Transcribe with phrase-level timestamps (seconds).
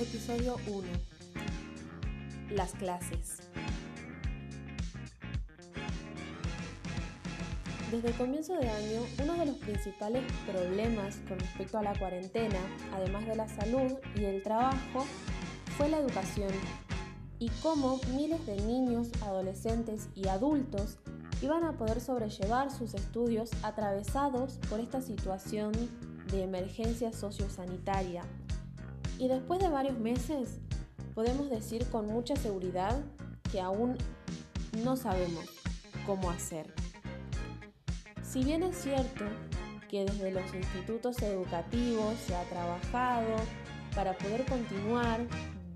[0.00, 0.88] Episodio 1.
[2.52, 3.40] Las clases.
[7.90, 12.58] Desde el comienzo de año, uno de los principales problemas con respecto a la cuarentena,
[12.94, 15.04] además de la salud y el trabajo,
[15.76, 16.50] fue la educación
[17.38, 20.96] y cómo miles de niños, adolescentes y adultos
[21.42, 25.72] iban a poder sobrellevar sus estudios atravesados por esta situación
[26.30, 28.22] de emergencia sociosanitaria.
[29.22, 30.58] Y después de varios meses,
[31.14, 33.04] podemos decir con mucha seguridad
[33.52, 33.96] que aún
[34.82, 35.44] no sabemos
[36.04, 36.74] cómo hacer.
[38.20, 39.24] Si bien es cierto
[39.88, 43.36] que desde los institutos educativos se ha trabajado
[43.94, 45.20] para poder continuar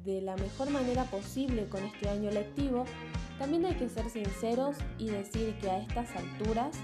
[0.05, 2.85] de la mejor manera posible con este año lectivo,
[3.39, 6.77] también hay que ser sinceros y decir que a estas alturas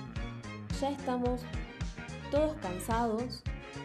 [0.80, 1.40] ya estamos
[2.30, 3.42] todos cansados,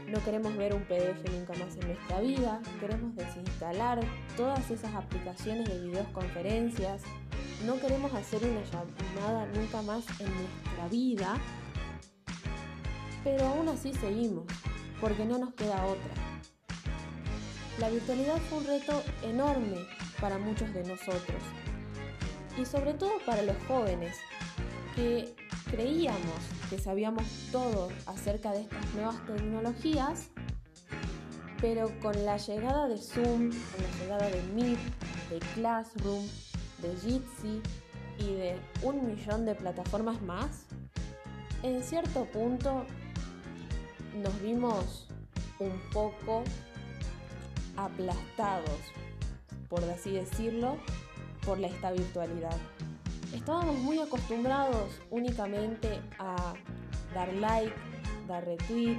[0.08, 4.00] no queremos ver un PDF nunca más en nuestra vida, queremos desinstalar
[4.36, 7.02] todas esas aplicaciones de videoconferencias,
[7.66, 11.38] no queremos hacer una llamada nunca más en nuestra vida,
[13.24, 14.46] pero aún así seguimos,
[15.02, 16.14] porque no nos queda otra.
[17.80, 19.86] La virtualidad fue un reto enorme
[20.20, 21.42] para muchos de nosotros.
[22.58, 24.16] Y sobre todo para los jóvenes
[24.96, 25.36] que
[25.70, 30.30] creíamos que sabíamos todo acerca de estas nuevas tecnologías,
[31.62, 34.80] pero con la llegada de Zoom, con la llegada de Meet,
[35.30, 36.26] de Classroom,
[36.82, 37.62] de Jitsi
[38.20, 40.66] y de un millón de plataformas más,
[41.64, 42.86] en cierto punto
[44.22, 45.08] nos vimos
[45.60, 46.44] un poco
[47.76, 48.80] aplastados,
[49.70, 50.78] por así decirlo,
[51.46, 52.58] por la esta virtualidad.
[53.38, 56.56] Estábamos muy acostumbrados únicamente a
[57.14, 57.72] dar like,
[58.28, 58.98] dar retweet,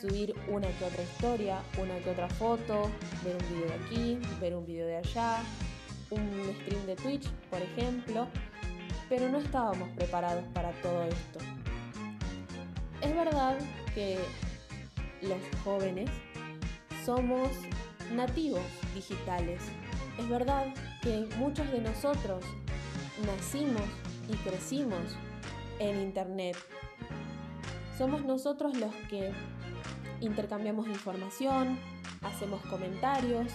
[0.00, 2.90] subir una que otra historia, una que otra foto,
[3.22, 5.42] ver un video de aquí, ver un video de allá,
[6.10, 8.26] un stream de Twitch, por ejemplo,
[9.10, 11.38] pero no estábamos preparados para todo esto.
[13.02, 13.58] Es verdad
[13.94, 14.18] que
[15.20, 16.10] los jóvenes
[17.04, 17.50] somos
[18.10, 19.60] nativos digitales.
[20.18, 20.64] Es verdad
[21.02, 22.42] que muchos de nosotros
[23.24, 23.82] nacimos
[24.28, 25.00] y crecimos
[25.78, 26.56] en Internet.
[27.96, 29.32] Somos nosotros los que
[30.20, 31.78] intercambiamos información,
[32.22, 33.52] hacemos comentarios,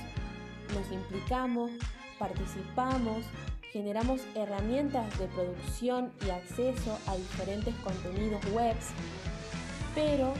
[0.74, 1.72] nos implicamos,
[2.18, 3.26] participamos,
[3.72, 8.90] generamos herramientas de producción y acceso a diferentes contenidos webs,
[9.96, 10.34] pero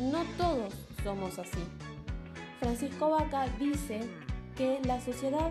[0.00, 1.64] no todos somos así.
[2.60, 4.00] Francisco Vaca dice
[4.56, 5.50] que la sociedad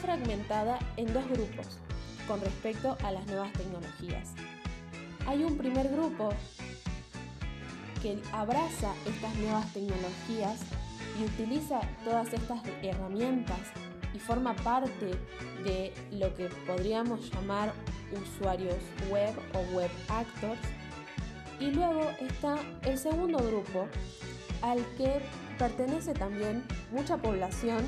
[0.00, 1.78] fragmentada en dos grupos
[2.26, 4.30] con respecto a las nuevas tecnologías.
[5.26, 6.30] Hay un primer grupo
[8.02, 10.60] que abraza estas nuevas tecnologías
[11.18, 13.60] y utiliza todas estas herramientas
[14.14, 15.10] y forma parte
[15.64, 17.72] de lo que podríamos llamar
[18.12, 18.78] usuarios
[19.10, 20.60] web o web actors.
[21.60, 23.86] Y luego está el segundo grupo
[24.62, 25.20] al que
[25.58, 27.86] pertenece también mucha población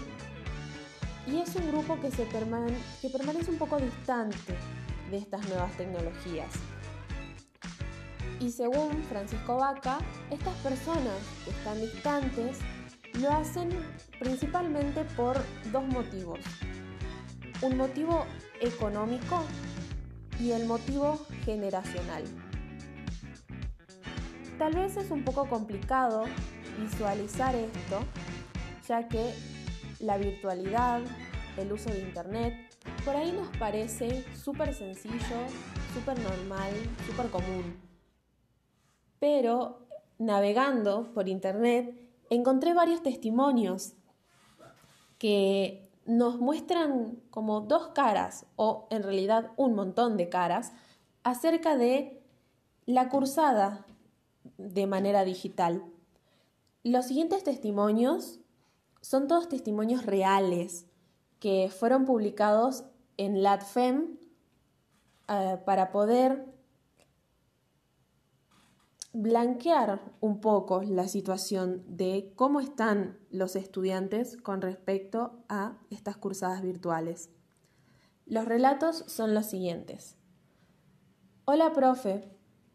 [1.27, 4.55] y es un grupo que, se que permanece un poco distante
[5.11, 6.53] de estas nuevas tecnologías.
[8.41, 9.99] Y según Francisco Vaca,
[10.31, 12.59] estas personas que están distantes
[13.21, 13.69] lo hacen
[14.19, 15.37] principalmente por
[15.71, 16.41] dos motivos.
[17.61, 18.27] Un motivo
[18.61, 19.45] económico
[20.41, 22.25] y el motivo generacional.
[24.59, 26.25] Tal vez es un poco complicado
[26.81, 28.01] visualizar esto,
[28.89, 29.35] ya que
[30.03, 31.01] la virtualidad,
[31.57, 32.55] el uso de Internet,
[33.05, 35.39] por ahí nos parece súper sencillo,
[35.95, 36.73] súper normal,
[37.07, 37.81] súper común.
[39.19, 39.87] Pero
[40.19, 41.99] navegando por Internet
[42.31, 43.95] encontré varios testimonios
[45.19, 50.73] que nos muestran como dos caras, o en realidad un montón de caras,
[51.23, 52.21] acerca de
[52.87, 53.87] la cursada
[54.59, 55.85] de manera digital.
[56.83, 58.41] Los siguientes testimonios
[59.03, 60.87] son todos testimonios reales
[61.41, 62.85] que fueron publicados
[63.17, 64.17] en LatFem
[65.29, 66.47] eh, para poder
[69.13, 76.63] blanquear un poco la situación de cómo están los estudiantes con respecto a estas cursadas
[76.63, 77.29] virtuales.
[78.25, 80.17] Los relatos son los siguientes.
[81.45, 82.31] Hola, profe.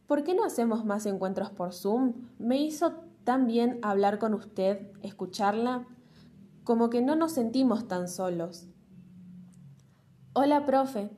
[0.05, 2.27] ¿Por qué no hacemos más encuentros por Zoom?
[2.37, 5.87] Me hizo tan bien hablar con usted, escucharla
[6.67, 8.67] como que no nos sentimos tan solos.
[10.33, 11.09] Hola, profe.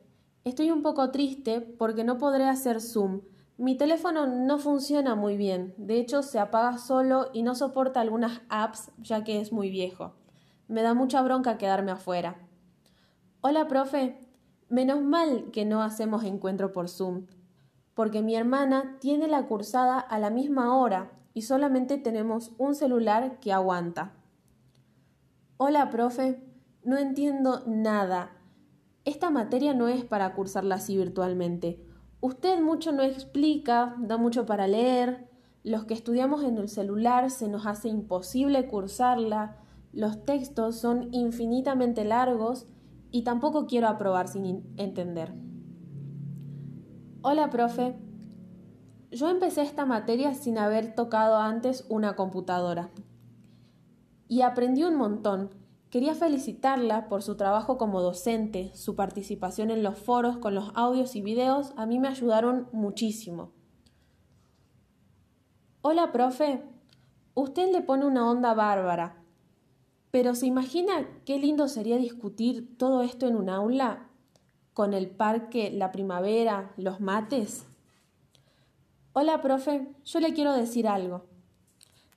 [0.44, 3.22] Estoy un poco triste porque no podré hacer Zoom.
[3.58, 5.74] Mi teléfono no funciona muy bien.
[5.76, 10.14] De hecho, se apaga solo y no soporta algunas apps ya que es muy viejo.
[10.68, 12.36] me da mucha bronca quedarme afuera.
[13.40, 14.20] Hola, profe.
[14.68, 17.26] Menos mal que no hacemos encuentro por Zoom,
[17.94, 23.40] porque mi hermana tiene la cursada a la misma hora y solamente tenemos un celular
[23.40, 24.12] que aguanta.
[25.62, 26.42] Hola, profe.
[26.84, 28.30] No entiendo nada.
[29.04, 31.84] Esta materia no es para cursarla así virtualmente.
[32.22, 35.28] Usted mucho no explica, da mucho para leer.
[35.62, 39.58] Los que estudiamos en el celular se nos hace imposible cursarla.
[39.92, 42.66] Los textos son infinitamente largos
[43.10, 45.34] y tampoco quiero aprobar sin entender.
[47.20, 47.98] Hola, profe.
[49.10, 52.88] Yo empecé esta materia sin haber tocado antes una computadora.
[54.30, 55.50] Y aprendí un montón.
[55.90, 61.16] Quería felicitarla por su trabajo como docente, su participación en los foros con los audios
[61.16, 63.50] y videos a mí me ayudaron muchísimo.
[65.82, 66.62] Hola, profe.
[67.34, 69.20] Usted le pone una onda bárbara.
[70.12, 74.10] Pero ¿se imagina qué lindo sería discutir todo esto en un aula?
[74.74, 77.66] Con el parque, la primavera, los mates.
[79.12, 81.24] Hola, profe, yo le quiero decir algo.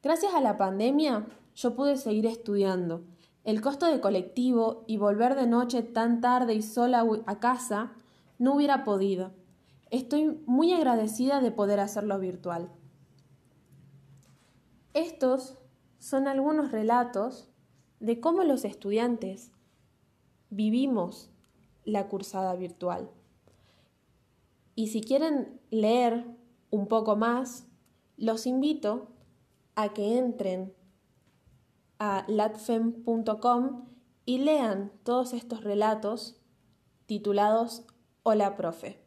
[0.04, 1.26] Gracias a la pandemia,
[1.56, 3.04] yo pude seguir estudiando.
[3.44, 7.94] El costo de colectivo y volver de noche tan tarde y sola a casa
[8.40, 9.32] no hubiera podido.
[9.90, 12.72] Estoy muy agradecida de poder hacerlo virtual.
[14.94, 15.58] Estos
[16.00, 17.50] son algunos relatos
[18.00, 19.52] de cómo los estudiantes
[20.50, 21.32] vivimos
[21.84, 23.10] la cursada virtual.
[24.76, 26.26] Y si quieren leer
[26.70, 27.68] un poco más,
[28.18, 29.10] los invito
[29.76, 30.74] a que entren
[32.04, 33.86] a latfem.com
[34.26, 36.42] y lean todos estos relatos
[37.06, 37.86] titulados
[38.24, 39.03] Hola, profe.